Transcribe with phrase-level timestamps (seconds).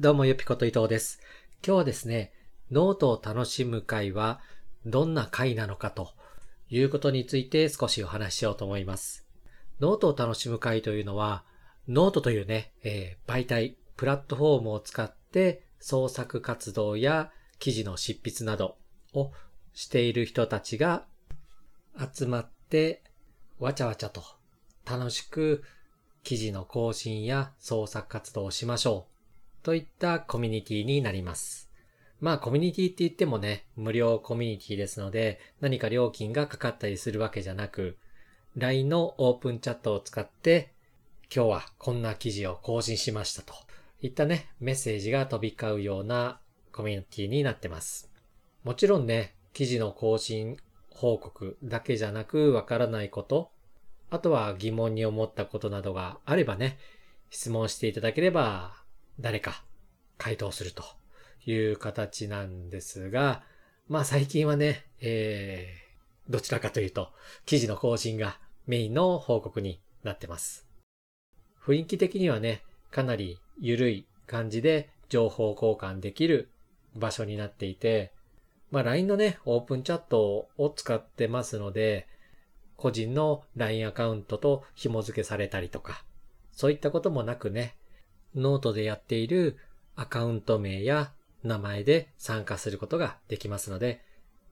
[0.00, 1.18] どうもゆぴこと伊藤です。
[1.66, 2.32] 今日はですね、
[2.70, 4.38] ノートを楽しむ会は
[4.86, 6.12] どんな会なのかと
[6.70, 9.26] いうことについて少しお話ししようと思います。
[9.80, 11.42] ノートを楽しむ会というのは、
[11.88, 18.76] ノートというね、えー媒体、プラットフォームを使って創作活動や記事の執筆など
[19.14, 19.32] を
[19.74, 21.06] している人たちが
[22.14, 23.02] 集まって
[23.58, 24.22] わちゃわちゃと
[24.88, 25.64] 楽しく
[26.22, 29.17] 記事の更新や創作活動をしましょう
[29.62, 31.70] といったコミュニティになります。
[32.20, 37.96] まあコミュニティって言ってもね、無料コミュニティですので何か料金がかかったりするわけじゃなく、
[38.56, 40.72] LINE のオープンチャットを使って
[41.34, 43.54] 今日はこんな記事を更新しましたと
[44.00, 46.40] いったね、メッセージが飛び交うような
[46.72, 48.10] コミュニティになってます。
[48.64, 50.56] もちろんね、記事の更新
[50.90, 53.50] 報告だけじゃなくわからないこと、
[54.10, 56.78] あとは疑問に思ったことなどがあればね、
[57.30, 58.77] 質問していただければ
[59.20, 59.64] 誰か
[60.16, 60.84] 回答すると
[61.46, 63.42] いう形なんですが、
[63.88, 67.10] まあ最近はね、えー、どちらかというと
[67.46, 70.66] 記事の更新がメインの報告になってます。
[71.64, 76.50] 雰囲気的にはね、かなり緩い感じで情報交換できる
[76.94, 78.12] 場所になっていて、
[78.70, 82.06] まあ LINE のね、オープンチャットを使ってますので、
[82.76, 86.04] 個人の LINE アカウントと紐付けされたりとか、
[86.52, 87.77] そういったこともなくね、
[88.38, 89.58] ノートでやっている
[89.96, 94.00] アカウント名や名前で参加することができますので、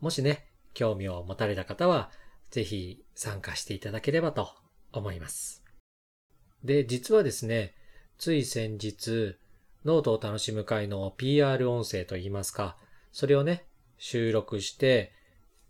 [0.00, 2.10] もしね、興味を持たれた方は、
[2.50, 4.50] ぜひ参加していただければと
[4.92, 5.62] 思います。
[6.64, 7.74] で、実はですね、
[8.18, 9.36] つい先日、
[9.84, 12.76] ノートを楽しむ会の PR 音声といいますか、
[13.10, 13.64] それをね、
[13.98, 15.12] 収録して、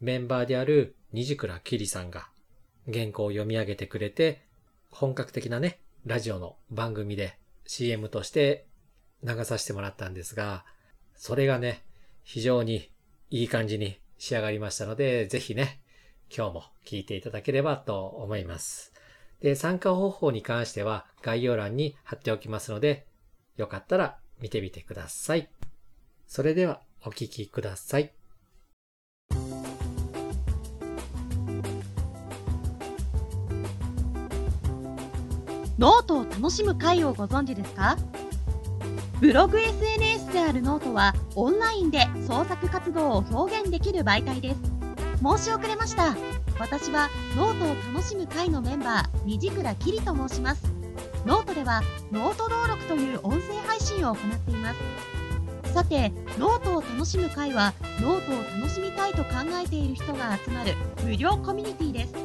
[0.01, 2.29] メンバーである虹倉きりさんが
[2.93, 4.43] 原稿を読み上げてくれて、
[4.91, 7.39] 本格的なね、ラジオの番組で
[7.73, 8.67] CM として
[9.25, 10.67] 流させてもらったんですが、
[11.15, 11.83] それがね、
[12.23, 12.91] 非常に
[13.31, 15.81] いい感じに仕上がりましたので、ぜひね、
[16.35, 18.93] 今日も聞いていただければと思います。
[19.41, 23.07] で、参加方法に関しては概要欄に貼っておきますので、
[23.57, 25.49] よかったら見てみてください。
[26.27, 28.13] それではお聞きください。
[35.83, 37.97] ノートを楽しむ会をご存知ですか？
[39.21, 44.61] ブログ SNS であるノートはオンラインで創作活動を表現できる媒体です。
[45.21, 46.15] 申し遅れました。
[46.61, 50.63] 私はノートを楽しむ会のメンバー、虹倉きりと申します。
[51.27, 51.83] ノートでは
[52.13, 54.75] ノート登録という音声配信を行っていま
[55.65, 55.73] す。
[55.75, 62.22] さて、ノートを楽しむ会はノートを楽しみたいと考えている人が集まる無料コミュニティです。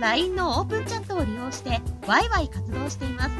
[0.00, 3.30] LINE のオープンチャットを利用してワイワイ活動しています。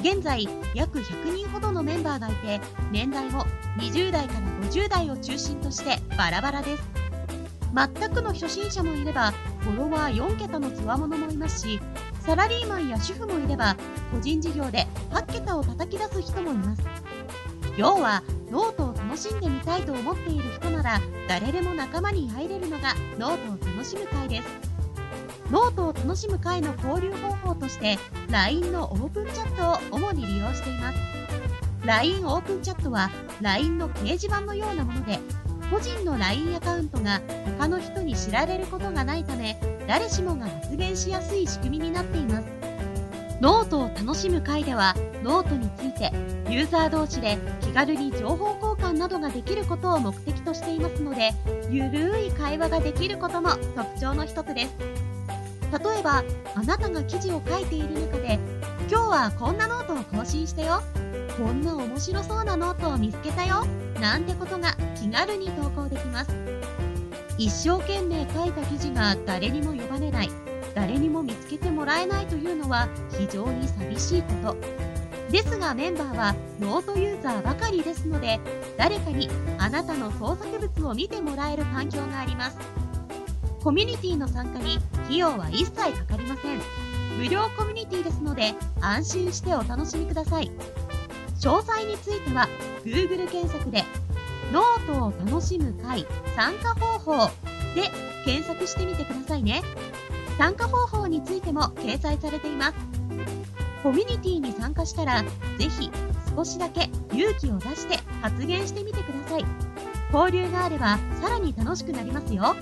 [0.00, 2.60] 現在約100人ほどのメンバーがいて
[2.90, 3.44] 年代も
[3.78, 6.82] 20代から50代を中心としてバラバラです。
[7.72, 11.80] 全くの初心者もいればフォロワー4桁のつわものもいますし
[12.18, 13.76] サラリーマンや主婦もいれば
[14.12, 16.82] 個人事業で8桁を叩き出す人もいます。
[17.76, 24.69] 要はノートを楽しんでみたいと思っている人なら誰でも仲間に入れるのがノートを楽しむ会です。
[25.50, 27.98] ノートを楽しむ会の交流方法として
[28.30, 30.98] LINE のオープンチャットを主に利用しています。
[31.84, 35.18] LINE オープンチャットは LINE の掲示板のようなもので
[35.70, 37.20] 個人の LINE アカウントが
[37.58, 39.58] 他の人に知られることがないため
[39.88, 42.46] 誰しもが発言しやすい仕組みになっています。
[43.40, 46.12] ノートを楽しむ会ではノートについて
[46.52, 51.30] ユーザー同士で気軽に情報交換などができることを目的としていますので
[51.70, 54.99] ゆるーい会話ができることも特徴の一つです。
[55.70, 58.38] 例えばあなたが記事を書いている中で
[58.90, 60.82] 今日はこんなノートを更新したよ。
[61.36, 63.64] こんな面白そうなノートを見つけたよ。
[64.00, 66.34] なんてことが気軽に投稿できます。
[67.38, 70.30] 一生懸命書いた記事が誰にも読まれない。
[70.74, 74.56] 誰にも見つけてもらえないというのは非常に寂しいこと。
[75.30, 78.40] ですがメンバーはノートユーザーばかりですので
[78.76, 79.28] 誰かに
[79.58, 82.58] あなたの創作物を見てもらえる環境があります。
[83.62, 84.78] コミュニティの参加に
[85.10, 86.60] 費用は一切かかりません。
[87.18, 90.52] 無料コミュニティですので安心してお楽しみください。
[91.40, 92.48] 詳細については
[92.84, 93.82] Google 検索で
[94.18, 97.30] 「note を楽しむ会参加方法」
[97.74, 97.90] で
[98.24, 99.62] 検索してみてくださいね。
[100.38, 102.74] 参加方法についても掲載されています。
[103.82, 105.28] コミュニティに参加したらぜ
[105.58, 105.90] ひ
[106.36, 109.44] 少しだけ勇気を出して発言してみてください。
[110.14, 112.54] 交流があればさらに楽しくなりますよ。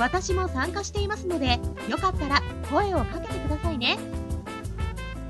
[0.00, 3.98] 私も参加していますのでよかったら声をかけてくださいね。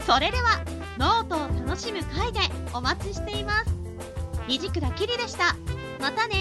[0.06, 0.64] それでは
[0.96, 2.38] ノートを楽しむ会で
[2.72, 3.74] お待ちしています。
[4.46, 5.56] 虹倉きりでした。
[6.00, 6.36] またね